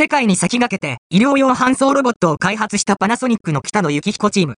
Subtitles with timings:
[0.00, 4.48] 世界に先駆けて医療用搬送ロボットを開発したパナソニックの北野幸彦チーム。